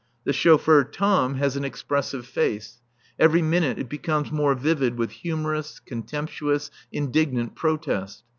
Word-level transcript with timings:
The 0.23 0.33
chauffeur 0.33 0.83
Tom 0.85 1.35
has 1.35 1.55
an 1.55 1.63
expressive 1.63 2.25
face. 2.25 2.81
Every 3.19 3.43
minute 3.43 3.77
it 3.77 3.87
becomes 3.87 4.31
more 4.31 4.55
vivid 4.55 4.97
with 4.97 5.11
humorous, 5.11 5.79
contemptuous, 5.79 6.71
indignant 6.91 7.53
protest. 7.53 8.23